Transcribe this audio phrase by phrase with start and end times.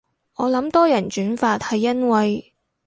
[0.37, 2.55] 我諗多人轉發係因為